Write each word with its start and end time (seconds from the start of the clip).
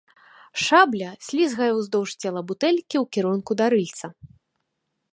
Шабля 0.67 1.11
слізгае 1.25 1.69
ўздоўж 1.81 2.09
цела 2.21 2.41
бутэлькі 2.53 2.97
ў 3.03 3.05
кірунку 3.17 3.51
да 3.63 3.73
рыльца. 3.75 4.07